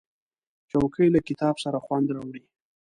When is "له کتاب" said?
1.15-1.55